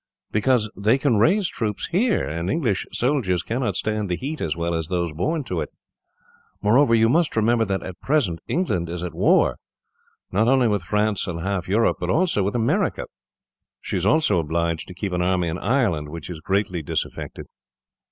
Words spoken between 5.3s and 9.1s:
to it. Moreover, you must remember that, at present, England is